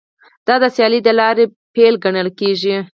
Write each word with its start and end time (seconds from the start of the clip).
دا 0.47 0.55
د 0.63 0.65
سیالۍ 0.75 0.99
د 1.03 1.09
لارې 1.19 1.45
پیل 1.75 1.95
ګڼل 2.03 2.27
کیږي 2.39 2.75